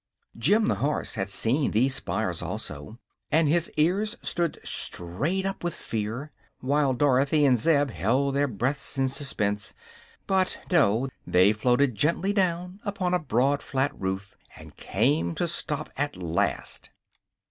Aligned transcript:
Jim 0.35 0.67
the 0.67 0.73
horse 0.81 1.13
had 1.13 1.29
seen 1.29 1.69
these 1.69 1.93
spires, 1.93 2.41
also, 2.41 2.97
and 3.29 3.47
his 3.47 3.71
ears 3.77 4.15
stood 4.23 4.59
straight 4.63 5.45
up 5.45 5.63
with 5.63 5.75
fear, 5.75 6.31
while 6.59 6.95
Dorothy 6.95 7.45
and 7.45 7.55
Zeb 7.55 7.91
held 7.91 8.33
their 8.33 8.47
breaths 8.47 8.97
in 8.97 9.09
suspense. 9.09 9.75
But 10.25 10.57
no; 10.71 11.07
they 11.27 11.53
floated 11.53 11.93
gently 11.93 12.33
down 12.33 12.79
upon 12.83 13.13
a 13.13 13.19
broad, 13.19 13.61
flat 13.61 13.91
roof, 13.93 14.35
and 14.55 14.75
came 14.75 15.35
to 15.35 15.43
a 15.43 15.47
stop 15.47 15.91
at 15.95 16.17
last. 16.17 16.89